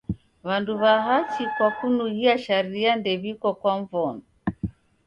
W'andu 0.47 0.73
w'a 0.81 0.95
hachi 1.07 1.43
kwa 1.55 1.67
kunughia 1.77 2.33
sharia 2.45 2.91
ndew'iko 2.99 3.49
kwa 3.59 3.73
mvono. 3.79 4.21